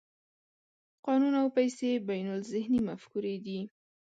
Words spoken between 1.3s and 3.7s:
او پیسې بینالذهني مفکورې دي.